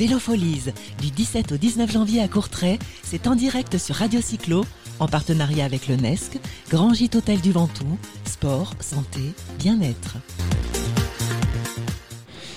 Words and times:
Vélofolies, 0.00 0.72
du 1.02 1.10
17 1.10 1.52
au 1.52 1.56
19 1.58 1.92
janvier 1.92 2.22
à 2.22 2.28
Courtrai, 2.28 2.78
c'est 3.02 3.26
en 3.26 3.34
direct 3.34 3.76
sur 3.76 3.96
Radio 3.96 4.22
Cyclo, 4.22 4.64
en 4.98 5.08
partenariat 5.08 5.66
avec 5.66 5.88
le 5.88 5.96
NESC, 5.96 6.38
Grand 6.70 6.94
Gîte 6.94 7.16
Hôtel 7.16 7.42
du 7.42 7.52
Ventoux, 7.52 7.98
sport, 8.24 8.72
santé, 8.80 9.20
bien-être. 9.58 10.16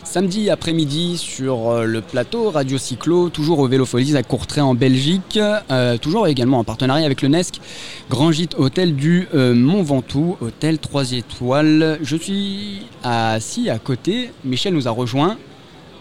Samedi 0.05 0.49
après-midi 0.49 1.17
sur 1.17 1.69
euh, 1.69 1.83
le 1.83 1.99
plateau 1.99 2.49
Radio 2.49 2.77
Cyclo, 2.77 3.27
toujours 3.27 3.59
au 3.59 3.67
Vélofolies 3.67 4.15
à 4.15 4.23
Courtrai 4.23 4.61
en 4.61 4.73
Belgique, 4.73 5.37
euh, 5.37 5.97
toujours 5.97 6.27
également 6.27 6.59
en 6.59 6.63
partenariat 6.63 7.05
avec 7.05 7.21
le 7.21 7.27
NESC, 7.27 7.59
Grand 8.09 8.31
Gîte 8.31 8.55
Hôtel 8.57 8.95
du 8.95 9.27
euh, 9.33 9.53
Mont 9.53 9.83
Ventoux, 9.83 10.37
hôtel 10.39 10.79
3 10.79 11.11
étoiles. 11.11 11.99
Je 12.01 12.15
suis 12.15 12.83
assis 13.03 13.69
à 13.69 13.79
côté, 13.79 14.31
Michel 14.45 14.73
nous 14.73 14.87
a 14.87 14.91
rejoint. 14.91 15.37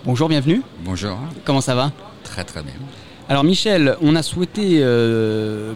Bonjour, 0.04 0.28
bienvenue. 0.28 0.62
Bonjour. 0.84 1.18
Comment 1.44 1.60
ça 1.60 1.74
va 1.74 1.92
Très 2.24 2.44
très 2.44 2.62
bien. 2.62 2.74
Alors 3.28 3.44
Michel, 3.44 3.96
on 4.02 4.16
a 4.16 4.22
souhaité 4.22 4.80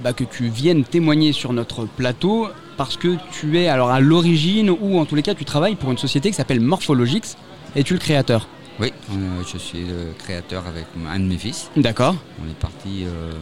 bah, 0.02 0.12
que 0.12 0.24
tu 0.24 0.48
viennes 0.48 0.84
témoigner 0.84 1.32
sur 1.32 1.52
notre 1.52 1.86
plateau 1.86 2.48
parce 2.76 2.96
que 2.96 3.16
tu 3.32 3.58
es 3.58 3.68
alors 3.68 3.90
à 3.90 4.00
l'origine 4.00 4.70
ou 4.70 4.98
en 4.98 5.04
tous 5.06 5.14
les 5.14 5.22
cas 5.22 5.34
tu 5.34 5.44
travailles 5.44 5.76
pour 5.76 5.90
une 5.90 5.98
société 5.98 6.30
qui 6.30 6.36
s'appelle 6.36 6.60
Morphologix 6.60 7.36
es-tu 7.76 7.92
le 7.92 7.98
créateur? 7.98 8.48
Oui, 8.80 8.92
euh, 9.10 9.42
je 9.46 9.58
suis 9.58 9.80
le 9.80 10.12
créateur 10.18 10.66
avec 10.66 10.86
un 11.08 11.18
de 11.18 11.24
mes 11.24 11.36
fils. 11.36 11.70
D'accord. 11.76 12.14
On 12.42 12.50
est 12.50 12.54
parti 12.54 13.04
euh, 13.04 13.32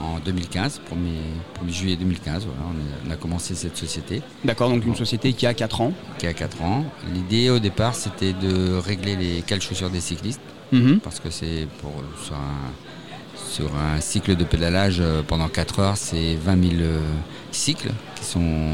en 0.00 0.18
2015, 0.20 0.80
1er, 0.90 1.72
juillet 1.72 1.96
2015, 1.96 2.46
on, 2.46 3.10
a, 3.10 3.16
commencé 3.16 3.54
cette 3.54 3.76
société. 3.76 4.22
D'accord, 4.44 4.70
donc 4.70 4.84
une 4.84 4.96
société 4.96 5.32
qui 5.32 5.46
a 5.46 5.54
4 5.54 5.80
ans. 5.80 5.92
Qui 6.18 6.26
a 6.26 6.32
4 6.32 6.62
ans. 6.62 6.84
L'idée 7.12 7.50
au 7.50 7.58
départ 7.58 7.94
c'était 7.94 8.32
de 8.32 8.76
régler 8.76 9.16
les 9.16 9.42
cales 9.42 9.60
chaussures 9.60 9.90
des 9.90 10.00
cyclistes, 10.00 10.40
mhm. 10.72 11.00
parce 11.00 11.20
que 11.20 11.30
c'est 11.30 11.66
pour 11.80 11.92
sur 13.50 13.70
un, 13.74 14.00
cycle 14.00 14.36
de 14.36 14.44
pédalage 14.44 14.98
euh, 15.00 15.22
pendant 15.26 15.48
4 15.48 15.80
heures, 15.80 15.96
c'est 15.96 16.34
20 16.34 16.62
000 16.76 16.82
cycles 17.50 17.90
qui 18.16 18.24
sont 18.24 18.66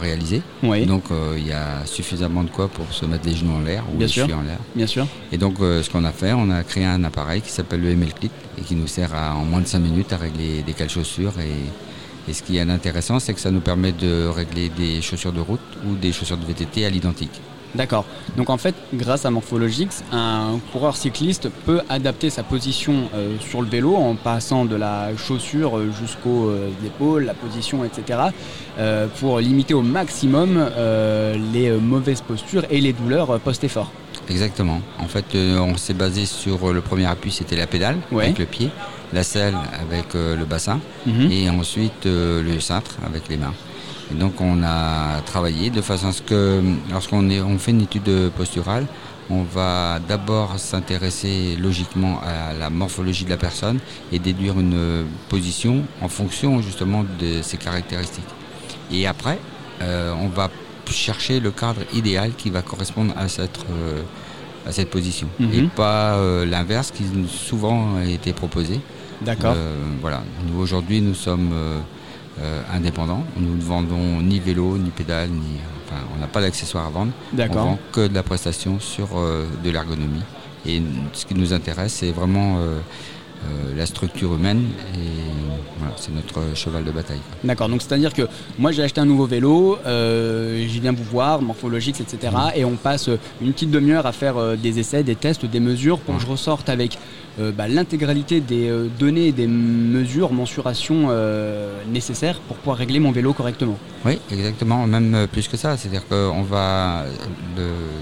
réalisés. 0.00 0.42
Donc 0.86 1.04
euh, 1.10 1.34
il 1.38 1.46
y 1.46 1.52
a 1.52 1.84
suffisamment 1.86 2.44
de 2.44 2.50
quoi 2.50 2.68
pour 2.68 2.92
se 2.92 3.04
mettre 3.06 3.26
les 3.26 3.34
genoux 3.34 3.54
en 3.54 3.60
l'air 3.60 3.84
ou 3.92 3.96
Bien 3.96 4.06
les 4.06 4.12
sûr. 4.12 4.24
en 4.24 4.42
l'air. 4.42 4.58
Bien 4.74 4.86
sûr. 4.86 5.06
Et 5.32 5.38
donc 5.38 5.60
euh, 5.60 5.82
ce 5.82 5.90
qu'on 5.90 6.04
a 6.04 6.12
fait, 6.12 6.32
on 6.32 6.50
a 6.50 6.62
créé 6.62 6.84
un 6.84 7.02
appareil 7.04 7.40
qui 7.40 7.50
s'appelle 7.50 7.80
le 7.80 7.90
ML 7.90 8.12
Clip 8.14 8.32
et 8.58 8.62
qui 8.62 8.74
nous 8.74 8.86
sert 8.86 9.14
en 9.14 9.44
moins 9.44 9.60
de 9.60 9.66
5 9.66 9.78
minutes 9.78 10.12
à 10.12 10.16
régler 10.16 10.62
des 10.62 10.72
cales 10.72 10.90
chaussures 10.90 11.34
et, 11.40 12.30
et 12.30 12.32
ce 12.32 12.42
qui 12.42 12.56
est 12.56 12.60
intéressant, 12.60 13.18
c'est 13.18 13.34
que 13.34 13.40
ça 13.40 13.50
nous 13.50 13.60
permet 13.60 13.92
de 13.92 14.26
régler 14.26 14.68
des 14.68 15.02
chaussures 15.02 15.32
de 15.32 15.40
route 15.40 15.60
ou 15.86 15.94
des 15.96 16.12
chaussures 16.12 16.36
de 16.36 16.44
VTT 16.44 16.84
à 16.86 16.90
l'identique. 16.90 17.40
D'accord. 17.74 18.04
Donc 18.36 18.50
en 18.50 18.58
fait, 18.58 18.74
grâce 18.92 19.24
à 19.24 19.30
Morphologix, 19.30 20.04
un 20.12 20.58
coureur 20.72 20.94
cycliste 20.94 21.48
peut 21.64 21.80
adapter 21.88 22.28
sa 22.28 22.42
position 22.42 23.08
euh, 23.14 23.38
sur 23.40 23.62
le 23.62 23.68
vélo 23.68 23.96
en 23.96 24.14
passant 24.14 24.66
de 24.66 24.76
la 24.76 25.16
chaussure 25.16 25.78
euh, 25.78 25.90
jusqu'aux 25.90 26.50
euh, 26.50 26.68
épaules, 26.84 27.24
la 27.24 27.34
position, 27.34 27.82
etc. 27.84 28.18
pour 29.20 29.38
limiter 29.40 29.74
au 29.74 29.82
maximum 29.82 30.70
les 31.52 31.70
mauvaises 31.72 32.22
postures 32.22 32.64
et 32.70 32.80
les 32.80 32.92
douleurs 32.92 33.38
post-effort. 33.40 33.90
Exactement. 34.28 34.80
En 34.98 35.06
fait, 35.06 35.24
on 35.34 35.76
s'est 35.76 35.94
basé 35.94 36.26
sur 36.26 36.72
le 36.72 36.80
premier 36.80 37.06
appui, 37.06 37.32
c'était 37.32 37.56
la 37.56 37.66
pédale 37.66 37.96
avec 38.12 38.38
le 38.38 38.46
pied, 38.46 38.70
la 39.12 39.22
selle 39.24 39.56
avec 39.80 40.14
le 40.14 40.44
bassin 40.44 40.80
mhm. 41.06 41.30
et 41.30 41.50
ensuite 41.50 42.04
le 42.04 42.60
cintre 42.60 42.96
avec 43.04 43.28
les 43.28 43.36
mains 43.36 43.54
donc 44.14 44.40
on 44.40 44.62
a 44.62 45.20
travaillé 45.24 45.70
de 45.70 45.80
façon 45.80 46.08
à 46.08 46.12
ce 46.12 46.22
que 46.22 46.60
lorsqu'on 46.90 47.28
on 47.30 47.58
fait 47.58 47.70
une 47.70 47.82
étude 47.82 48.30
posturale, 48.36 48.86
on 49.30 49.42
va 49.42 49.98
d'abord 50.06 50.58
s'intéresser 50.58 51.56
logiquement 51.58 52.20
à 52.22 52.52
la 52.52 52.70
morphologie 52.70 53.24
de 53.24 53.30
la 53.30 53.36
personne 53.36 53.78
et 54.10 54.18
déduire 54.18 54.58
une 54.58 55.06
position 55.28 55.82
en 56.00 56.08
fonction 56.08 56.60
justement 56.60 57.04
de 57.20 57.42
ses 57.42 57.56
caractéristiques. 57.56 58.24
Et 58.90 59.06
après, 59.06 59.38
euh, 59.80 60.12
on 60.20 60.28
va 60.28 60.50
chercher 60.92 61.40
le 61.40 61.50
cadre 61.50 61.82
idéal 61.94 62.32
qui 62.36 62.50
va 62.50 62.62
correspondre 62.62 63.12
à 63.16 63.28
cette, 63.28 63.58
euh, 63.70 64.02
à 64.66 64.72
cette 64.72 64.90
position. 64.90 65.28
Mhm. 65.38 65.52
Et 65.52 65.62
pas 65.74 66.14
euh, 66.14 66.44
l'inverse 66.46 66.90
qui 66.90 67.04
souvent 67.28 67.96
a 67.96 68.04
été 68.04 68.32
proposé. 68.32 68.80
D'accord. 69.20 69.54
voilà. 70.00 70.22
Nous 70.48 70.60
aujourd'hui 70.60 71.00
nous 71.00 71.14
sommes 71.14 71.52
euh, 72.40 72.62
indépendant. 72.72 73.24
Nous 73.36 73.56
ne 73.56 73.60
vendons 73.60 74.22
ni 74.22 74.40
vélo, 74.40 74.78
ni 74.78 74.88
pédale, 74.88 75.28
ni. 75.28 75.58
Enfin, 75.84 76.00
on 76.16 76.18
n'a 76.18 76.26
pas 76.26 76.40
d'accessoires 76.40 76.86
à 76.86 76.88
vendre. 76.88 77.12
On 77.38 77.46
vend 77.54 77.78
que 77.92 78.08
de 78.08 78.14
la 78.14 78.22
prestation 78.22 78.80
sur 78.80 79.18
euh, 79.18 79.46
de 79.62 79.68
l'ergonomie. 79.68 80.22
Et 80.64 80.80
ce 81.12 81.26
qui 81.26 81.34
nous 81.34 81.52
intéresse, 81.52 81.92
c'est 81.92 82.10
vraiment 82.10 82.56
euh, 83.44 83.76
la 83.76 83.86
structure 83.86 84.34
humaine 84.34 84.64
et 84.94 85.08
voilà, 85.78 85.94
c'est 85.96 86.14
notre 86.14 86.56
cheval 86.56 86.84
de 86.84 86.90
bataille. 86.90 87.20
D'accord, 87.42 87.68
donc 87.68 87.82
c'est-à-dire 87.82 88.12
que 88.12 88.22
moi 88.58 88.72
j'ai 88.72 88.82
acheté 88.82 89.00
un 89.00 89.04
nouveau 89.04 89.26
vélo, 89.26 89.78
euh, 89.86 90.66
j'y 90.68 90.80
viens 90.80 90.92
vous 90.92 91.04
voir, 91.04 91.42
morphologique, 91.42 92.00
etc. 92.00 92.32
Mmh. 92.32 92.58
Et 92.58 92.64
on 92.64 92.76
passe 92.76 93.08
une 93.40 93.52
petite 93.52 93.70
demi-heure 93.70 94.06
à 94.06 94.12
faire 94.12 94.56
des 94.56 94.78
essais, 94.78 95.02
des 95.02 95.16
tests, 95.16 95.44
des 95.44 95.60
mesures 95.60 95.98
pour 95.98 96.16
que 96.16 96.22
je 96.22 96.26
ressorte 96.26 96.68
avec 96.68 96.98
euh, 97.40 97.50
bah, 97.50 97.66
l'intégralité 97.66 98.40
des 98.40 98.68
euh, 98.68 98.88
données 98.98 99.32
des 99.32 99.46
mesures, 99.46 100.32
mensurations 100.32 101.06
euh, 101.08 101.82
nécessaires 101.88 102.38
pour 102.40 102.58
pouvoir 102.58 102.76
régler 102.76 103.00
mon 103.00 103.10
vélo 103.10 103.32
correctement. 103.32 103.78
Oui, 104.04 104.18
exactement, 104.30 104.86
même 104.86 105.26
plus 105.32 105.48
que 105.48 105.56
ça. 105.56 105.78
C'est-à-dire 105.78 106.02
va. 106.10 107.04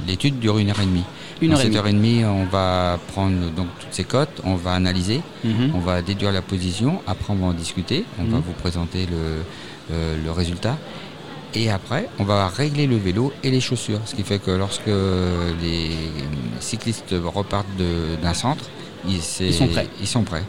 L'étude 0.09 0.41
dure 0.41 0.59
une 0.59 0.71
heure 0.71 0.81
et 0.81 0.87
demie. 0.87 1.05
Une 1.43 1.53
heure, 1.53 1.61
et 1.61 1.77
heure 1.77 1.87
et 1.87 1.93
demie, 1.93 2.25
on 2.25 2.45
va 2.45 2.99
prendre 3.13 3.51
donc 3.51 3.69
toutes 3.79 3.93
ces 3.93 4.05
cotes, 4.05 4.41
on 4.45 4.57
va 4.57 4.73
analyser, 4.73 5.23
mhm. 5.45 5.73
on 5.75 5.79
va 5.79 6.03
déduire 6.03 6.33
la 6.33 6.43
position, 6.43 7.01
après 7.07 7.33
on 7.33 7.37
va 7.37 7.47
en 7.47 7.53
discuter, 7.53 8.05
on 8.19 8.25
va 8.25 8.39
mhm. 8.39 8.45
vous 8.47 8.53
présenter 8.53 9.07
le, 9.07 9.97
le 10.25 10.31
résultat. 10.31 10.77
Et 11.55 11.69
après, 11.71 12.09
on 12.19 12.25
va 12.25 12.49
régler 12.49 12.87
le 12.87 12.97
vélo 12.97 13.33
et 13.43 13.51
les 13.51 13.61
chaussures. 13.61 14.01
Ce 14.05 14.15
qui 14.15 14.23
fait 14.23 14.39
que 14.39 14.53
lorsque 14.53 14.87
les 14.87 15.91
cyclistes 16.61 17.13
repartent 17.25 17.67
d'un 18.23 18.35
centre, 18.35 18.65
ils, 19.09 19.21
sont 19.21 19.67
prêts. 19.67 19.89
Ils 20.01 20.07
sont 20.07 20.23
prêts. 20.23 20.45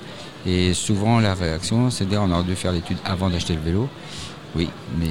Et 0.45 0.73
souvent, 0.73 1.19
la 1.19 1.33
réaction, 1.33 1.89
c'est 1.89 2.05
de 2.05 2.09
dire 2.09 2.21
on 2.21 2.31
aurait 2.31 2.43
dû 2.43 2.55
faire 2.55 2.71
l'étude 2.71 2.97
avant 3.05 3.29
d'acheter 3.29 3.53
le 3.53 3.61
vélo. 3.61 3.89
Oui, 4.55 4.67
mais 4.99 5.07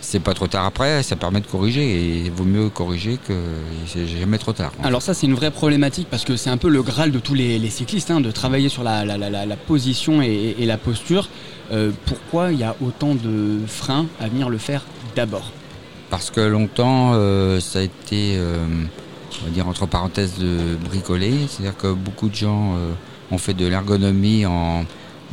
c'est 0.00 0.20
pas 0.20 0.32
trop 0.32 0.46
tard 0.46 0.64
après, 0.64 1.02
ça 1.02 1.16
permet 1.16 1.40
de 1.40 1.46
corriger 1.46 1.82
et 1.82 2.18
il 2.26 2.30
vaut 2.30 2.44
mieux 2.44 2.68
corriger 2.68 3.18
que 3.26 3.34
c'est 3.86 4.06
jamais 4.06 4.38
trop 4.38 4.52
tard. 4.52 4.72
Alors 4.82 5.02
ça 5.02 5.12
c'est 5.12 5.26
une 5.26 5.34
vraie 5.34 5.50
problématique 5.50 6.06
parce 6.08 6.24
que 6.24 6.36
c'est 6.36 6.50
un 6.50 6.56
peu 6.56 6.68
le 6.68 6.82
graal 6.82 7.10
de 7.10 7.18
tous 7.18 7.34
les, 7.34 7.70
cyclistes, 7.70 8.10
hein, 8.10 8.20
de 8.20 8.30
travailler 8.30 8.68
sur 8.68 8.84
la, 8.84 9.04
position 9.66 10.22
et, 10.22 10.54
la 10.66 10.78
posture. 10.78 11.28
Euh, 11.72 11.90
pourquoi 12.06 12.52
il 12.52 12.58
y 12.58 12.64
a 12.64 12.74
autant 12.84 13.14
de 13.14 13.58
freins 13.66 14.06
à 14.20 14.28
venir 14.28 14.48
le 14.48 14.58
faire 14.58 14.84
d'abord? 15.16 15.50
Parce 16.08 16.30
que 16.30 16.40
longtemps 16.40 17.12
euh, 17.14 17.60
ça 17.60 17.80
a 17.80 17.82
été 17.82 18.36
euh, 18.36 18.66
on 19.42 19.44
va 19.46 19.50
dire 19.50 19.68
entre 19.68 19.86
parenthèses, 19.86 20.38
de 20.38 20.76
bricoler. 20.88 21.32
C'est-à-dire 21.48 21.76
que 21.76 21.92
beaucoup 21.92 22.28
de 22.28 22.34
gens 22.34 22.76
ont 23.30 23.38
fait 23.38 23.54
de 23.54 23.66
l'ergonomie 23.66 24.46
en, 24.46 24.84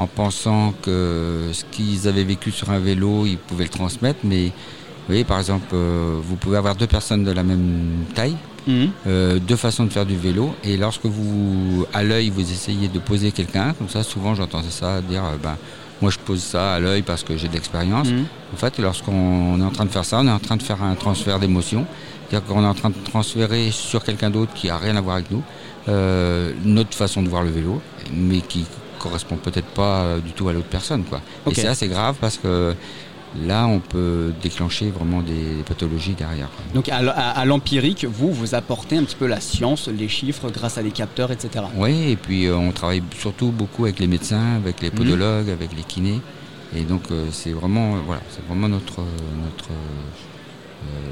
pensant 0.05 0.73
que 0.83 1.49
ce 1.51 1.63
qu'ils 1.71 2.07
avaient 2.07 2.23
vécu 2.23 2.51
sur 2.51 2.69
un 2.69 2.79
vélo, 2.79 3.25
ils 3.25 3.37
pouvaient 3.37 3.63
le 3.63 3.69
transmettre. 3.69 4.19
Mais 4.23 4.45
vous 4.45 5.13
voyez, 5.13 5.23
par 5.23 5.39
exemple, 5.39 5.67
euh, 5.73 6.19
vous 6.21 6.35
pouvez 6.35 6.57
avoir 6.57 6.75
deux 6.75 6.85
personnes 6.85 7.23
de 7.23 7.31
la 7.31 7.43
même 7.43 8.05
taille, 8.13 8.35
mhm. 8.67 8.89
euh, 9.07 9.39
deux 9.39 9.55
façons 9.55 9.85
de 9.85 9.89
faire 9.89 10.05
du 10.05 10.17
vélo. 10.17 10.53
Et 10.63 10.77
lorsque 10.77 11.05
vous, 11.05 11.85
à 11.93 12.03
l'œil, 12.03 12.29
vous 12.29 12.41
essayez 12.41 12.87
de 12.89 12.99
poser 12.99 13.31
quelqu'un, 13.31 13.73
comme 13.73 13.89
ça, 13.89 14.03
souvent 14.03 14.35
j'entends 14.35 14.61
ça 14.69 15.01
dire, 15.01 15.23
ben, 15.41 15.55
moi 16.01 16.11
je 16.11 16.19
pose 16.19 16.43
ça 16.43 16.75
à 16.75 16.79
l'œil 16.79 17.01
parce 17.01 17.23
que 17.23 17.37
j'ai 17.37 17.47
de 17.47 17.53
l'expérience. 17.53 18.09
Mhm. 18.09 18.25
En 18.53 18.57
fait, 18.57 18.77
lorsqu'on 18.77 19.59
est 19.59 19.63
en 19.63 19.71
train 19.71 19.85
de 19.85 19.91
faire 19.91 20.05
ça, 20.05 20.19
on 20.19 20.27
est 20.27 20.31
en 20.31 20.39
train 20.39 20.57
de 20.57 20.63
faire 20.63 20.83
un 20.83 20.95
transfert 20.95 21.39
d'émotion. 21.39 21.85
C'est-à-dire 22.29 22.47
qu'on 22.47 22.63
est 22.63 22.67
en 22.67 22.73
train 22.73 22.89
de 22.89 22.95
transférer 23.03 23.71
sur 23.71 24.03
quelqu'un 24.03 24.29
d'autre 24.29 24.53
qui 24.53 24.67
n'a 24.67 24.77
rien 24.77 24.95
à 24.97 25.01
voir 25.01 25.15
avec 25.15 25.31
nous 25.31 25.41
euh, 25.88 26.51
notre 26.65 26.93
façon 26.93 27.23
de 27.23 27.29
voir 27.29 27.43
le 27.43 27.50
vélo, 27.50 27.81
mais 28.13 28.41
qui 28.41 28.65
correspond 28.97 29.38
peut-être 29.38 29.67
pas 29.67 30.01
euh, 30.01 30.19
du 30.19 30.31
tout 30.31 30.49
à 30.49 30.53
l'autre 30.53 30.67
personne. 30.67 31.03
Quoi. 31.03 31.21
Et 31.49 31.55
c'est 31.55 31.67
assez 31.67 31.88
grave 31.88 32.15
parce 32.19 32.38
que 32.38 32.75
là, 33.41 33.67
on 33.67 33.79
peut 33.79 34.33
déclencher 34.41 34.89
vraiment 34.89 35.21
des 35.21 35.63
pathologies 35.65 36.13
derrière. 36.13 36.49
Donc 36.73 36.89
à, 36.89 37.45
l'empirique, 37.45 38.05
vous, 38.05 38.31
vous 38.31 38.55
apportez 38.55 38.97
un 38.97 39.03
petit 39.03 39.15
peu 39.15 39.27
la 39.27 39.39
science, 39.39 39.88
les 39.88 40.07
chiffres 40.07 40.49
grâce 40.49 40.77
à 40.77 40.83
des 40.83 40.91
capteurs, 40.91 41.31
etc. 41.31 41.65
Oui, 41.75 42.11
et 42.11 42.15
puis 42.15 42.45
euh, 42.45 42.55
on 42.55 42.71
travaille 42.71 43.03
surtout 43.17 43.51
beaucoup 43.51 43.85
avec 43.85 43.99
les 43.99 44.07
médecins, 44.07 44.55
avec 44.55 44.81
les 44.81 44.89
mhm. 44.89 44.95
podologues, 44.95 45.50
avec 45.50 45.75
les 45.75 45.83
kinés. 45.83 46.21
Et 46.75 46.81
donc 46.81 47.03
c'est 47.31 47.53
vraiment, 47.53 47.95
voilà, 48.05 48.21
c'est 48.29 48.45
vraiment 48.45 48.67
notre, 48.67 48.97
notre 48.97 49.69
euh, 49.71 50.37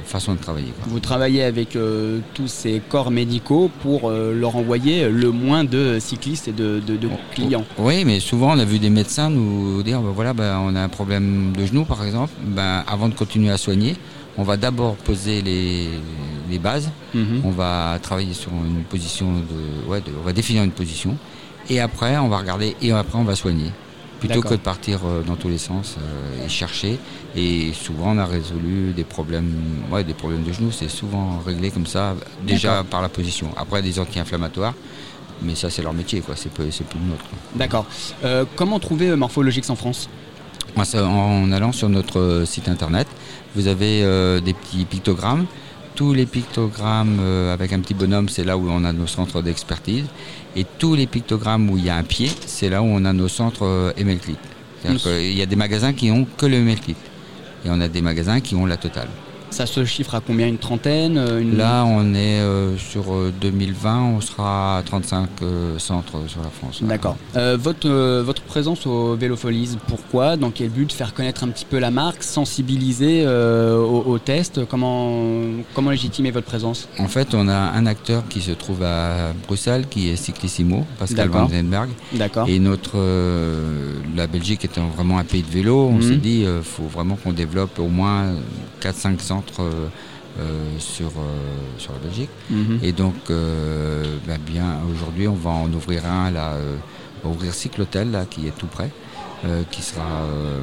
façon 0.06 0.33
de 0.35 0.39
travailler. 0.39 0.71
Vous 0.88 1.00
travaillez 1.00 1.44
avec 1.44 1.75
euh, 1.75 2.19
tous 2.33 2.47
ces 2.47 2.81
corps 2.88 3.12
médicaux 3.12 3.71
pour 3.81 4.09
euh, 4.09 4.33
leur 4.33 4.56
envoyer 4.56 5.09
le 5.09 5.31
moins 5.31 5.63
de 5.63 5.97
cyclistes 6.00 6.47
et 6.47 6.51
de, 6.51 6.81
clients. 7.33 7.65
Oui, 7.77 8.06
mais 8.06 8.19
souvent 8.19 8.53
on 8.56 8.59
a 8.59 8.65
vu 8.65 8.79
des 8.79 8.89
médecins 8.89 9.29
nous 9.29 9.81
dire 9.83 10.01
ben 10.01 10.12
voilà, 10.12 10.33
ben, 10.33 10.59
on 10.59 10.75
a 10.75 10.81
un 10.81 10.89
problème 10.89 11.53
de 11.57 11.65
genou 11.65 11.85
par 11.85 12.03
exemple. 12.06 12.33
Ben, 12.44 12.83
avant 12.88 13.09
de 13.09 13.13
continuer 13.15 13.50
à 13.51 13.57
soigner, 13.57 13.95
On 14.38 14.44
va 14.44 14.57
d'abord 14.57 14.95
poser 14.97 15.41
les, 15.41 15.88
les 16.50 16.59
bases. 16.59 16.89
Mhm. 17.13 17.41
On 17.45 17.51
va 17.51 17.97
travailler 18.01 18.33
sur 18.33 18.51
une 18.51 18.83
position 18.83 19.27
de, 19.31 19.89
ouais, 19.89 20.01
de- 20.01 20.12
on 20.21 20.25
va 20.25 20.33
définir 20.33 20.63
une 20.63 20.71
position. 20.71 21.15
Et 21.69 21.79
après, 21.79 22.17
on 22.17 22.27
va 22.27 22.38
regarder 22.39 22.75
et 22.81 22.91
après, 22.91 23.17
on 23.17 23.23
va 23.23 23.35
soigner. 23.35 23.71
Plutôt 24.19 24.41
que 24.41 24.50
de 24.50 24.56
partir 24.56 25.01
euh, 25.06 25.21
dans 25.21 25.35
tous 25.35 25.50
les 25.50 25.57
sens 25.57 25.97
euh, 25.97 26.45
et 26.45 26.50
chercher. 26.50 26.97
Et 27.35 27.73
souvent, 27.73 28.12
on 28.15 28.17
a 28.17 28.25
résolu 28.25 28.94
des 28.94 29.03
problèmes, 29.03 29.53
ouais, 29.91 30.03
des 30.03 30.13
problèmes 30.13 30.44
de 30.44 30.53
genoux. 30.53 30.71
C'est 30.71 30.89
souvent 30.89 31.39
réglé 31.45 31.69
comme 31.69 31.85
ça, 31.85 32.15
déjà 32.45 32.83
par 32.83 33.01
la 33.01 33.09
position. 33.09 33.50
Après, 33.57 33.81
des 33.81 34.00
anti-inflammatoires. 34.00 34.73
Mais 35.41 35.53
ça, 35.56 35.69
c'est 35.69 35.81
leur 35.81 35.94
métier, 35.94 36.21
quoi. 36.21 36.35
C'est 36.35 36.50
c'est 36.71 36.88
plus 36.88 37.00
le 37.00 37.06
nôtre. 37.07 37.25
D'accord. 37.56 37.85
Euh, 38.23 38.45
comment 38.56 38.79
trouver 38.79 39.15
Morphologix 39.15 39.69
en 39.69 39.75
France? 39.75 40.09
En 40.77 41.51
allant 41.51 41.71
sur 41.71 41.89
notre 41.89 42.44
site 42.45 42.67
internet, 42.67 43.07
vous 43.56 43.67
avez 43.67 44.03
euh, 44.03 44.41
des 44.41 44.53
petits 44.53 44.85
pictogrammes. 44.85 45.45
Tous 45.95 46.13
les 46.13 46.25
pictogrammes 46.25 47.19
euh, 47.21 47.53
avec 47.53 47.71
un 47.71 47.80
petit 47.80 47.94
bonhomme, 47.94 48.27
c'est 48.27 48.44
là 48.44 48.57
où 48.57 48.68
on 48.69 48.83
a 48.83 48.92
nos 48.92 49.07
centres 49.07 49.42
d'expertise. 49.42 50.06
Et 50.57 50.65
tous 50.77 50.94
les 50.95 51.07
pictogrammes 51.07 51.69
où 51.69 51.77
il 51.77 51.86
y 51.86 51.89
a 51.89 51.95
un 51.95 52.03
pied, 52.03 52.30
c'est 52.45 52.69
là 52.69 52.81
où 52.81 52.86
on 52.86 53.06
a 53.06 53.13
nos 53.13 53.30
centres 53.30 53.65
euh. 53.65 53.92
C'est-à-dire 53.95 54.92
Nous- 54.92 55.00
qu'il 55.00 55.33
y 55.38 55.42
a 55.42 55.45
des 55.45 55.56
magasins 55.56 55.94
qui 55.94 56.12
ont 56.12 56.27
que 56.38 56.45
le 56.45 56.57
Emelklit. 56.57 56.95
Et 57.65 57.69
on 57.69 57.80
a 57.80 57.88
des 57.88 58.01
magasins 58.01 58.42
qui 58.42 58.56
ont 58.56 58.65
la 58.65 58.77
totale. 58.77 59.07
Ça 59.55 59.65
se 59.65 59.85
chiffre 59.85 60.15
à 60.15 60.19
combien 60.19 60.47
Une 60.47 60.57
trentaine 60.57 61.17
euh, 61.17 61.39
une... 61.39 61.55
Là, 61.55 61.85
on 61.87 62.13
est 62.13 62.41
euh, 62.41 62.75
sur 62.77 63.13
euh, 63.13 63.31
2020, 63.39 64.01
on 64.17 64.19
sera 64.19 64.79
à 64.79 64.83
35 64.83 65.29
euh, 65.43 65.79
centres 65.79 66.17
sur 66.27 66.41
la 66.41 66.49
France. 66.49 66.79
D'accord. 66.83 67.15
Euh, 67.37 67.55
votre, 67.57 67.87
euh, 67.89 68.21
votre 68.21 68.41
présence 68.41 68.85
au 68.85 69.15
Vélofolies, 69.15 69.77
pourquoi? 69.87 70.35
Dans 70.35 70.49
quel 70.51 70.67
but? 70.67 70.91
Faire 70.91 71.13
connaître 71.13 71.45
un 71.45 71.47
petit 71.47 71.63
peu 71.63 71.79
la 71.79 71.89
marque, 71.89 72.21
sensibiliser 72.21 73.23
euh, 73.25 73.77
au, 73.79 74.03
au 74.11 74.19
test? 74.19 74.65
Comment, 74.67 75.23
comment 75.73 75.91
légitimer 75.91 76.31
votre 76.31 76.47
présence? 76.47 76.89
En 76.99 77.07
fait, 77.07 77.33
on 77.33 77.47
a 77.47 77.55
un 77.55 77.85
acteur 77.85 78.27
qui 78.27 78.41
se 78.41 78.51
trouve 78.51 78.83
à 78.83 79.31
Bruxelles, 79.47 79.85
qui 79.89 80.09
est 80.09 80.17
Cyclissimo, 80.17 80.85
Pascal. 80.99 81.29
Van 81.29 81.45
Denberg. 81.45 81.91
D'accord. 82.11 82.49
Et 82.49 82.59
notre, 82.59 82.95
euh, 82.97 83.93
la 84.17 84.27
Belgique 84.27 84.65
étant 84.65 84.89
vraiment 84.89 85.17
un 85.17 85.23
pays 85.23 85.43
de 85.43 85.49
vélo, 85.51 85.87
on 85.87 85.93
Mhm. 85.93 86.01
s'est 86.01 86.17
dit 86.17 86.41
il 86.41 86.61
faut 86.61 86.83
vraiment 86.93 87.15
qu'on 87.15 87.31
développe 87.31 87.79
au 87.79 87.87
moins 87.87 88.33
4-5 88.81 89.21
centres 89.21 89.44
euh, 89.59 89.88
euh, 90.39 90.80
sur, 90.80 91.07
euh, 91.07 91.21
sur 91.77 91.94
la 91.94 92.00
Belgique. 92.00 92.30
Mhm. 92.50 92.80
Et 92.83 92.92
donc, 92.92 93.15
ben 93.30 94.38
bien, 94.45 94.80
aujourd'hui, 94.94 95.27
on 95.27 95.36
va 95.36 95.51
en 95.51 95.71
ouvrir 95.74 96.06
un, 96.06 96.31
là, 96.31 96.53
on 97.24 97.30
va 97.30 97.36
ouvrir 97.36 97.53
Cyclotel, 97.53 98.12
là, 98.12 98.25
qui 98.30 98.47
est 98.47 98.57
tout 98.57 98.68
près. 98.68 98.92
euh, 99.44 99.62
qui 99.69 99.83
sera 99.83 100.01
euh, 100.01 100.59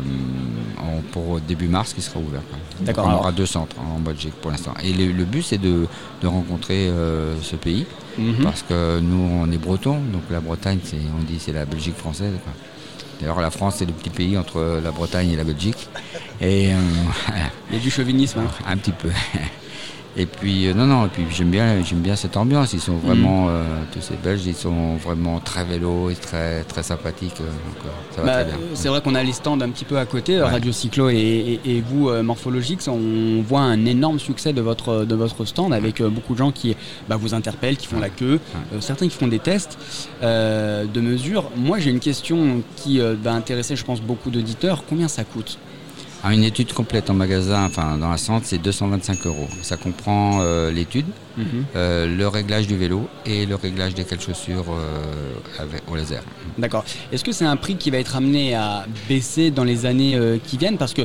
en- 0.81 1.03
pour 1.13 1.39
début 1.41 1.69
mars 1.69 1.93
qui 1.93 2.01
sera 2.03 2.19
ouvert. 2.19 2.41
Donc, 2.51 2.85
D'accord, 2.87 3.05
On 3.05 3.09
alors- 3.11 3.21
aura 3.21 3.31
deux 3.33 3.47
centres 3.47 3.77
en 3.79 4.01
Belgique 4.01 4.33
pour 4.41 4.51
l'instant. 4.51 4.75
Et 4.83 4.93
le, 4.93 5.13
le 5.13 5.25
but 5.25 5.43
c'est 5.43 5.59
de, 5.59 5.87
de 6.23 6.27
rencontrer 6.27 6.89
euh, 6.89 7.37
ce 7.43 7.55
pays 7.55 7.87
Mhm. 8.19 8.43
parce 8.43 8.63
que 8.63 8.99
nous 8.99 9.23
on 9.41 9.53
est 9.53 9.59
bretons, 9.59 10.01
donc 10.15 10.23
la 10.31 10.41
Bretagne 10.41 10.81
c'est 10.83 10.97
on 11.17 11.23
dit 11.23 11.39
c'est 11.39 11.53
la 11.53 11.65
Belgique 11.65 11.97
française. 11.97 12.33
quoi. 12.43 12.53
D'ailleurs 13.23 13.41
la 13.41 13.51
France 13.53 13.77
c'est 13.79 13.87
le 13.87 13.93
petit 13.93 14.11
pays 14.11 14.37
entre 14.37 14.81
la 14.83 14.91
Bretagne 14.91 15.31
et 15.31 15.37
la 15.37 15.45
Belgique. 15.45 15.89
Et 16.41 16.73
euh, 16.75 16.77
Il 17.71 17.77
y 17.77 17.79
a 17.79 17.83
du 17.83 17.91
chauvinisme. 17.91 18.41
hein. 18.41 18.51
un 18.67 18.77
petit 18.77 18.93
peu. 18.93 19.09
Et 20.15 20.27
puis 20.27 20.67
euh, 20.69 20.75
non 20.75 20.85
non 20.87 21.07
et 21.07 21.09
puis 21.09 21.25
j'aime 21.31 21.49
bien 21.49 21.83
j'aime 21.83 22.01
bien 22.01 22.17
cette 22.17 22.37
ambiance. 22.37 22.75
Ils 22.75 22.81
sont 22.81 22.97
vraiment 22.97 23.47
euh, 23.49 23.65
tous 23.93 24.03
ces 24.03 24.15
Belges 24.23 24.45
ils 24.45 24.55
sont 24.55 24.97
vraiment 24.97 25.41
très 25.41 25.65
vélo 25.65 26.11
et 26.11 26.15
très 26.15 26.65
très 26.65 26.83
sympathiques. 26.83 27.41
euh, 27.41 27.45
donc, 27.45 27.93
ça 28.15 28.21
va 28.21 28.27
Bah, 28.27 28.35
très 28.45 28.45
bien. 28.53 28.55
c'est 28.75 28.89
vrai 28.89 29.01
qu'on 29.01 29.15
a 29.15 29.23
les 29.23 29.33
stands 29.33 29.59
un 29.61 29.71
petit 29.71 29.87
peu 29.87 29.97
à 29.99 30.05
côté, 30.05 30.37
Ouais. 30.37 30.43
Radio 30.51 30.71
Cyclo 30.71 31.09
et, 31.09 31.17
et- 31.65 31.77
et 31.77 31.81
vous, 31.81 32.11
Morphologix. 32.23 32.89
On 32.89 33.43
voit 33.43 33.61
un 33.63 33.87
énorme 33.87 34.19
succès 34.19 34.53
de 34.53 34.61
votre, 34.61 35.05
de 35.07 35.15
votre 35.15 35.47
stand 35.47 35.73
avec 35.73 36.03
beaucoup 36.03 36.35
de 36.35 36.39
gens 36.39 36.53
qui 36.53 36.77
bah, 37.09 37.17
vous 37.17 37.33
interpellent, 37.33 37.79
qui 37.79 37.87
font 37.87 37.99
la 38.01 38.11
queue, 38.11 38.39
certains 38.81 39.09
qui 39.09 39.17
font 39.17 39.29
des 39.29 39.39
tests 39.39 39.79
de 40.23 41.01
mesure. 41.01 41.51
Moi, 41.57 41.79
j'ai 41.79 41.91
une 41.91 42.01
question 42.01 42.63
qui 42.77 43.01
va 43.01 43.33
intéresser, 43.33 43.77
je 43.77 43.85
pense, 43.85 44.01
beaucoup 44.03 44.31
d'auditeurs. 44.31 44.85
Combien 44.89 45.09
ça 45.09 45.25
coûte? 45.25 45.57
Une 46.31 46.45
étude 46.45 46.73
complète 46.73 47.11
en 47.11 47.15
magasin, 47.15 47.65
enfin 47.65 47.97
dans 47.99 48.07
un 48.11 48.17
centre, 48.17 48.47
c'est 48.47 48.59
225 48.59 49.27
euros. 49.27 49.49
Ça 49.63 49.77
comprend 49.77 50.39
euh, 50.43 50.71
l'étude, 50.71 51.07
euh, 51.75 52.07
le 52.15 52.29
réglage 52.29 52.67
du 52.69 52.77
vélo 52.77 53.09
et 53.27 53.45
le 53.47 53.57
réglage 53.57 53.95
des 53.95 54.05
quatre 54.05 54.23
chaussures 54.23 54.67
euh, 54.71 55.33
avec, 55.63 55.83
au 55.91 55.97
laser. 55.97 56.23
D'accord. 56.59 56.85
Est-ce 57.13 57.25
que 57.25 57.33
c'est 57.33 57.45
un 57.47 57.57
prix 57.57 57.77
qui 57.77 57.91
va 57.91 57.99
être 57.99 58.15
amené 58.15 58.55
à 58.55 58.87
baisser 59.09 59.51
dans 59.51 59.65
les 59.65 59.85
années 59.87 60.17
qui 60.47 60.59
viennent? 60.59 60.79
Parce 60.79 60.95
que 60.95 61.03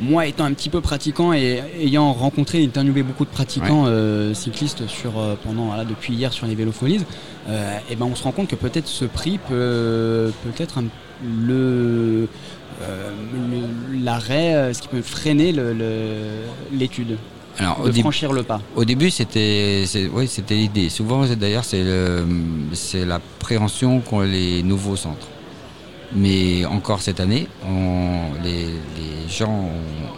moi, 0.00 0.26
étant 0.26 0.44
un 0.44 0.52
petit 0.52 0.68
peu 0.70 0.80
pratiquant 0.80 1.32
et 1.32 1.62
ayant 1.80 2.12
rencontré 2.12 2.62
et 2.62 2.66
interviewé 2.66 3.02
beaucoup 3.02 3.24
de 3.24 3.30
pratiquants 3.30 3.84
euh, 3.86 4.34
cyclistes 4.34 4.86
sur, 4.86 5.18
euh, 5.18 5.34
pendant, 5.42 5.66
voilà, 5.66 5.84
depuis 5.84 6.14
hier 6.14 6.32
sur 6.32 6.46
les 6.46 6.54
vélofolies, 6.54 7.00
euh, 7.48 7.78
et 7.90 7.96
ben 7.96 8.06
on 8.10 8.14
se 8.14 8.22
rend 8.22 8.32
compte 8.32 8.48
que 8.48 8.56
peut-être 8.56 8.88
ce 8.88 9.04
prix 9.06 9.38
peut, 9.38 10.32
peut 10.44 10.62
être 10.62 10.78
un- 10.78 10.84
le, 11.46 11.54
euh, 11.54 12.26
le- 12.26 12.28
l'arrêt, 14.02 14.54
euh, 14.54 14.72
ce 14.72 14.82
qui 14.82 14.88
peut 14.88 15.02
freiner 15.02 15.52
l'étude, 16.72 17.18
Alors 17.58 17.82
de 17.84 17.92
franchir 17.92 18.32
le 18.32 18.42
pas. 18.42 18.60
au 18.74 18.84
début, 18.84 19.10
c'était, 19.10 19.84
oui, 20.12 20.28
c'était 20.28 20.54
l'idée. 20.54 20.88
Souvent, 20.88 21.24
d'ailleurs, 21.26 21.64
c'est, 21.64 21.84
c'est 22.72 23.04
la 23.04 23.20
préhension 23.38 24.00
qu'ont 24.00 24.20
les 24.20 24.62
nouveaux 24.62 24.96
centres. 24.96 25.28
Mais 26.14 26.64
encore 26.64 27.02
cette 27.02 27.18
année, 27.20 27.48
on- 27.66 28.32
les, 28.42 28.66
les 28.66 29.28
gens 29.28 29.68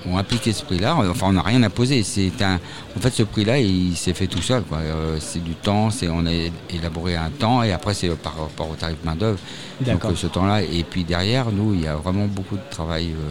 ont, 0.07 0.13
ont 0.13 0.19
appliqué 0.19 0.53
ce 0.53 0.63
prix-là. 0.65 0.97
Enfin, 1.11 1.27
on 1.29 1.33
n'a 1.33 1.43
rien 1.43 1.63
à 1.63 1.71
poser. 1.71 2.03
C'est 2.03 2.31
un, 2.43 2.61
en 2.97 3.01
fait, 3.01 3.11
ce 3.11 3.23
prix-là, 3.23 3.59
il 3.59 3.97
s'est 3.97 4.13
fait 4.13 4.27
tout 4.27 4.43
seul. 4.43 4.63
quoi. 4.65 4.79
Euh, 4.79 5.17
c'est 5.19 5.43
du 5.43 5.55
temps. 5.55 5.91
C'est, 5.91 6.09
on 6.09 6.27
a 6.27 6.33
élaboré 6.71 7.17
un 7.17 7.31
temps 7.31 7.63
et 7.63 7.73
après, 7.73 7.95
c'est 7.95 8.09
par 8.17 8.37
rapport 8.39 8.71
au 8.71 8.75
tarif 8.75 8.97
main 9.05 9.17
d'œuvre. 9.17 9.39
Donc, 9.81 10.05
euh, 10.05 10.15
ce 10.15 10.27
temps-là. 10.27 10.63
Et 10.63 10.85
puis 10.89 11.05
derrière, 11.05 11.51
nous, 11.51 11.73
il 11.75 11.83
y 11.83 11.87
a 11.87 11.97
vraiment 11.97 12.27
beaucoup 12.27 12.57
de 12.57 12.71
travail. 12.71 13.13
euh, 13.13 13.31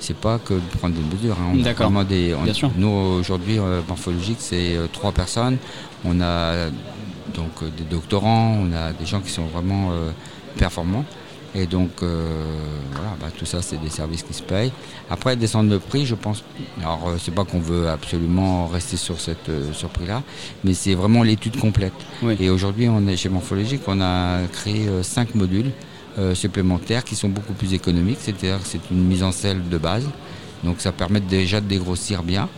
c'est 0.00 0.16
pas 0.16 0.38
que 0.38 0.54
de 0.54 0.60
prendre 0.78 0.94
des 0.94 1.16
mesures. 1.16 1.36
hein. 1.40 1.52
On 1.54 1.56
D'accord. 1.62 1.90
des, 2.04 2.32
on- 2.34 2.44
Bien 2.44 2.54
sûr. 2.54 2.70
Nous, 2.76 2.88
aujourd'hui, 2.88 3.58
euh, 3.58 3.80
morphologique, 3.88 4.38
c'est 4.40 4.76
euh, 4.76 4.86
trois 4.92 5.10
personnes. 5.12 5.58
On 6.04 6.20
a 6.20 6.68
donc 7.34 7.50
euh, 7.62 7.68
des 7.76 7.82
doctorants, 7.84 8.56
on 8.62 8.72
a 8.72 8.92
des 8.92 9.04
gens 9.06 9.20
qui 9.20 9.30
sont 9.30 9.46
vraiment 9.46 9.90
euh, 9.90 10.10
performants. 10.56 11.04
Et 11.54 11.66
donc, 11.66 11.90
euh, 12.02 12.44
voilà, 12.92 13.16
bah, 13.20 13.28
tout 13.36 13.46
ça, 13.46 13.62
c'est 13.62 13.80
des 13.80 13.88
services 13.88 14.22
qui 14.22 14.34
se 14.34 14.42
payent. 14.42 14.72
Après, 15.10 15.34
descendre 15.34 15.70
le 15.70 15.78
prix, 15.78 16.04
je 16.04 16.14
pense. 16.14 16.44
Alors, 16.80 17.08
euh, 17.08 17.16
c'est 17.18 17.34
pas 17.34 17.44
qu'on 17.44 17.60
veut 17.60 17.88
absolument 17.88 18.66
rester 18.66 18.96
sur 18.96 19.18
cette, 19.18 19.48
euh, 19.48 19.72
sur 19.72 19.88
prix-là, 19.88 20.22
mais 20.62 20.74
c'est 20.74 20.94
vraiment 20.94 21.22
l'étude 21.22 21.58
complète. 21.58 21.94
Oui. 22.22 22.36
Et 22.38 22.50
aujourd'hui, 22.50 22.88
on 22.88 23.06
est 23.08 23.16
chez 23.16 23.30
Morphologique, 23.30 23.82
on 23.86 24.00
a 24.00 24.40
créé 24.52 24.88
euh, 24.88 25.02
cinq 25.02 25.34
modules 25.34 25.70
euh, 26.18 26.34
supplémentaires 26.34 27.02
qui 27.02 27.16
sont 27.16 27.28
beaucoup 27.30 27.54
plus 27.54 27.72
économiques. 27.72 28.18
C'est-à-dire 28.20 28.58
que 28.58 28.66
c'est 28.66 28.90
une 28.90 29.04
mise 29.04 29.22
en 29.22 29.32
selle 29.32 29.68
de 29.68 29.78
base. 29.78 30.06
Donc, 30.64 30.80
ça 30.80 30.92
permet 30.92 31.20
déjà 31.20 31.60
de 31.60 31.66
dégrossir 31.66 32.22
bien. 32.22 32.48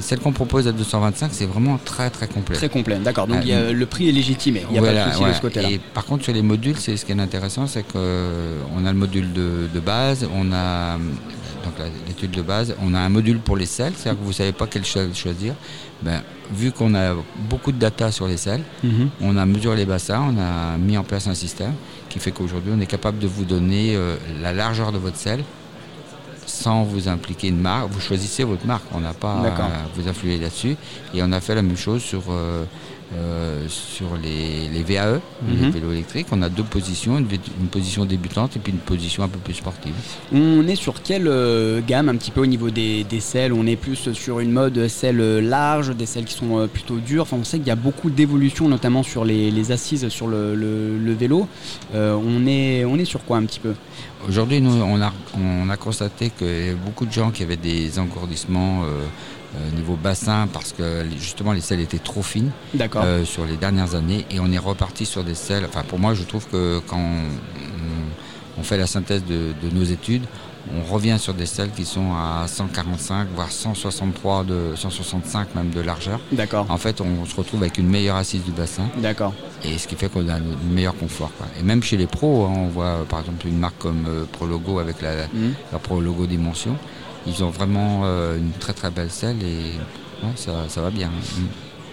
Celle 0.00 0.18
qu'on 0.20 0.32
propose 0.32 0.68
à 0.68 0.72
225, 0.72 1.30
c'est 1.32 1.46
vraiment 1.46 1.78
très 1.82 2.10
très 2.10 2.28
complet. 2.28 2.56
Très 2.56 2.68
complet, 2.68 2.98
d'accord. 3.02 3.26
Donc 3.26 3.38
Ah, 3.40 3.42
il 3.44 3.48
y 3.48 3.52
a- 3.54 3.72
le 3.72 3.86
prix 3.86 4.08
est 4.08 4.12
légitimé. 4.12 4.62
Il 4.68 4.72
n'y 4.72 4.78
a 4.78 4.80
Voilà, 4.82 5.04
pas 5.04 5.10
de 5.10 5.14
souci 5.16 5.28
de 5.28 5.32
ce 5.34 5.40
côté-là. 5.40 5.70
Et 5.70 5.78
par 5.78 6.04
contre, 6.04 6.24
sur 6.24 6.32
les 6.32 6.42
modules, 6.42 6.76
c'est 6.78 6.96
ce 6.96 7.04
qui 7.04 7.12
est 7.12 7.20
intéressant, 7.20 7.66
c'est 7.66 7.82
qu'on 7.84 7.98
a 8.86 8.92
le 8.92 8.98
module 8.98 9.32
de, 9.32 9.68
de 9.72 9.80
base, 9.80 10.26
on 10.34 10.52
a 10.52 10.96
donc 11.64 11.74
l'étude 12.06 12.30
de 12.30 12.42
base, 12.42 12.74
on 12.82 12.94
a 12.94 12.98
un 13.00 13.08
module 13.08 13.38
pour 13.40 13.56
les 13.56 13.66
selles, 13.66 13.92
c'est-à-dire 13.96 14.18
que 14.20 14.24
vous 14.24 14.30
ne 14.30 14.34
savez 14.34 14.52
pas 14.52 14.66
quel 14.66 14.84
cho- 14.84 15.12
choisir. 15.14 15.54
Ben, 16.02 16.22
vu 16.52 16.70
qu'on 16.70 16.94
a 16.94 17.14
beaucoup 17.50 17.72
de 17.72 17.78
data 17.78 18.12
sur 18.12 18.28
les 18.28 18.36
selles, 18.36 18.62
Mhm. 18.84 19.08
on 19.22 19.36
a 19.36 19.44
mesuré 19.46 19.76
les 19.76 19.84
bassins, 19.86 20.22
on 20.32 20.38
a 20.38 20.76
mis 20.78 20.96
en 20.96 21.02
place 21.02 21.26
un 21.26 21.34
système 21.34 21.72
qui 22.08 22.18
fait 22.20 22.30
qu'aujourd'hui, 22.30 22.72
on 22.76 22.80
est 22.80 22.86
capable 22.86 23.18
de 23.18 23.26
vous 23.26 23.44
donner 23.44 23.96
euh, 23.96 24.16
la 24.42 24.52
largeur 24.52 24.92
de 24.92 24.98
votre 24.98 25.16
selle 25.16 25.42
sans 26.48 26.82
vous 26.82 27.08
impliquer 27.08 27.48
une 27.48 27.60
marque. 27.60 27.90
Vous 27.90 28.00
choisissez 28.00 28.44
votre 28.44 28.66
marque, 28.66 28.84
on 28.92 29.00
n'a 29.00 29.12
pas 29.12 29.34
à 29.34 29.68
vous 29.94 30.08
influer 30.08 30.38
là-dessus. 30.38 30.76
Et 31.14 31.22
on 31.22 31.32
a 31.32 31.40
fait 31.40 31.54
la 31.54 31.62
même 31.62 31.76
chose 31.76 32.02
sur, 32.02 32.22
euh, 33.16 33.66
sur 33.68 34.06
les, 34.22 34.68
les 34.68 34.82
VAE, 34.82 35.20
les 35.48 35.54
Mhm. 35.66 35.70
vélos 35.70 35.92
électriques. 35.92 36.26
On 36.30 36.42
a 36.42 36.48
deux 36.48 36.62
positions, 36.62 37.18
une, 37.18 37.26
position 37.70 38.04
débutante 38.04 38.56
et 38.56 38.58
puis 38.58 38.72
une 38.72 38.78
position 38.78 39.22
un 39.22 39.28
peu 39.28 39.38
plus 39.38 39.54
sportive. 39.54 39.94
On 40.32 40.66
est 40.68 40.74
sur 40.76 41.02
quelle 41.02 41.26
euh, 41.26 41.80
gamme 41.86 42.08
un 42.10 42.16
petit 42.16 42.30
peu 42.30 42.40
au 42.42 42.46
niveau 42.46 42.70
des, 42.70 43.04
des 43.04 43.20
selles? 43.20 43.52
On 43.52 43.66
est 43.66 43.76
plus 43.76 44.12
sur 44.12 44.40
une 44.40 44.52
mode 44.52 44.88
selle 44.88 45.38
large, 45.38 45.96
des 45.96 46.06
selles 46.06 46.24
qui 46.26 46.34
sont 46.34 46.58
euh, 46.58 46.66
plutôt 46.66 46.96
dures. 46.98 47.22
Enfin, 47.22 47.38
on 47.40 47.44
sait 47.44 47.58
qu'il 47.58 47.68
y 47.68 47.70
a 47.70 47.76
beaucoup 47.76 48.10
d'évolutions, 48.10 48.68
notamment 48.68 49.02
sur 49.02 49.24
les, 49.24 49.50
les 49.50 49.72
assises 49.72 50.08
sur 50.08 50.26
le, 50.26 50.54
le- 50.54 50.98
le 50.98 51.12
vélo. 51.14 51.48
On, 51.94 52.46
est, 52.46 52.84
on 52.84 52.96
est 52.98 53.04
sur 53.04 53.24
quoi 53.24 53.38
un 53.38 53.44
petit 53.44 53.60
peu? 53.60 53.74
Aujourd'hui, 54.28 54.60
nous, 54.60 54.72
on 54.82 55.00
a, 55.00 55.12
on 55.38 55.70
a 55.70 55.76
constaté 55.76 56.30
qu'il 56.36 56.46
y 56.46 56.50
avait 56.50 56.74
beaucoup 56.74 57.06
de 57.06 57.12
gens 57.12 57.30
qui 57.30 57.42
avaient 57.42 57.56
des 57.56 57.98
engourdissements 57.98 58.82
euh, 59.56 59.70
niveau 59.76 59.96
bassin 59.96 60.48
parce 60.52 60.72
que 60.72 61.04
justement 61.18 61.52
les 61.52 61.60
selles 61.60 61.80
étaient 61.80 61.98
trop 61.98 62.22
fines. 62.22 62.50
Euh, 62.96 63.24
sur 63.24 63.46
les 63.46 63.56
dernières 63.56 63.94
années 63.94 64.26
et 64.30 64.40
on 64.40 64.50
est 64.52 64.58
reparti 64.58 65.06
sur 65.06 65.24
des 65.24 65.34
selles. 65.34 65.64
Enfin, 65.64 65.82
pour 65.82 65.98
moi, 65.98 66.14
je 66.14 66.22
trouve 66.22 66.46
que 66.48 66.80
quand 66.86 66.98
on, 66.98 68.60
on 68.60 68.62
fait 68.62 68.78
la 68.78 68.86
synthèse 68.86 69.24
de, 69.24 69.52
de 69.62 69.74
nos 69.74 69.84
études, 69.84 70.24
on 70.76 70.92
revient 70.92 71.16
sur 71.18 71.34
des 71.34 71.46
selles 71.46 71.70
qui 71.70 71.84
sont 71.84 72.12
à 72.12 72.46
145, 72.46 73.28
voire 73.34 73.50
163, 73.50 74.44
de, 74.44 74.72
165 74.74 75.54
même 75.54 75.70
de 75.70 75.80
largeur. 75.80 76.20
D'accord. 76.32 76.66
En 76.68 76.76
fait, 76.76 77.00
on 77.00 77.24
se 77.24 77.34
retrouve 77.34 77.62
avec 77.62 77.78
une 77.78 77.88
meilleure 77.88 78.16
assise 78.16 78.42
du 78.44 78.50
bassin. 78.50 78.84
D'accord. 78.98 79.34
Et 79.64 79.78
ce 79.78 79.88
qui 79.88 79.94
fait 79.96 80.08
qu'on 80.08 80.28
a 80.28 80.34
un 80.34 80.42
meilleur 80.70 80.96
confort. 80.96 81.30
Et 81.58 81.62
même 81.62 81.82
chez 81.82 81.96
les 81.96 82.06
pros, 82.06 82.44
hein, 82.46 82.54
on 82.56 82.68
voit 82.68 83.04
par 83.08 83.20
exemple 83.20 83.46
une 83.46 83.58
marque 83.58 83.78
comme 83.78 84.04
euh, 84.08 84.24
Prologo 84.30 84.78
avec 84.78 85.00
la, 85.02 85.26
mmh. 85.26 85.54
la 85.72 85.78
Prologo 85.78 86.26
Dimension. 86.26 86.76
Ils 87.28 87.44
ont 87.44 87.50
vraiment 87.50 88.02
euh, 88.04 88.38
une 88.38 88.52
très 88.52 88.72
très 88.72 88.90
belle 88.90 89.10
selle 89.10 89.42
et 89.42 89.72
ça, 90.36 90.80
va 90.80 90.90
bien. 90.90 91.10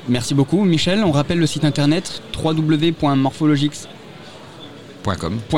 Merci 0.07 0.33
beaucoup 0.33 0.63
Michel. 0.63 1.03
On 1.03 1.11
rappelle 1.11 1.39
le 1.39 1.47
site 1.47 1.65
internet 1.65 2.21
www.morphologix.com 2.43 3.89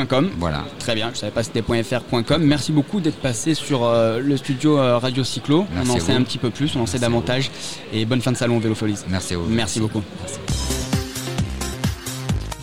.com. 0.10 0.30
Voilà. 0.38 0.66
Très 0.80 0.96
bien, 0.96 1.08
je 1.08 1.12
ne 1.12 1.18
savais 1.18 1.32
pas 1.32 1.44
c'était 1.44 1.62
.fr.com. 1.62 2.44
Merci 2.44 2.72
beaucoup 2.72 3.00
d'être 3.00 3.18
passé 3.18 3.54
sur 3.54 3.86
euh, 3.86 4.20
le 4.20 4.36
studio 4.38 4.78
euh, 4.78 4.98
Radio 4.98 5.24
Cyclo. 5.24 5.66
on 5.76 5.90
en 5.90 6.00
sait 6.00 6.14
un 6.14 6.24
petit 6.24 6.38
peu 6.38 6.50
plus, 6.50 6.76
on 6.76 6.82
en 6.82 6.86
sait 6.86 7.00
davantage. 7.00 7.50
Et 7.94 8.06
bonne 8.06 8.22
fin 8.22 8.32
de 8.32 8.38
salon 8.38 8.60
Vélofolies. 8.60 9.00
Merci 9.10 9.36
à 9.36 9.38
vous. 9.38 9.46
Merci, 9.48 9.80
beaucoup. 9.80 10.02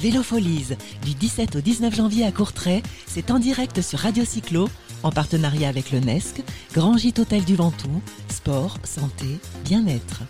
Vélofolies, 0.00 0.76
du 1.06 1.14
17 1.14 1.56
au 1.56 1.60
19 1.62 1.94
janvier 1.94 2.26
à 2.26 2.32
Courtrai, 2.32 2.82
c'est 3.06 3.30
en 3.30 3.38
direct 3.38 3.80
sur 3.80 4.00
Radio 4.00 4.22
Cyclo, 4.26 4.68
en 5.04 5.12
partenariat 5.12 5.68
avec 5.68 5.92
le 5.92 6.00
NESC, 6.00 6.42
Grand 6.72 6.96
Gîte 6.96 7.20
Hôtel 7.20 7.44
du 7.44 7.54
Ventoux, 7.54 8.02
sport, 8.28 8.78
santé, 8.84 9.38
bien-être. 9.64 10.22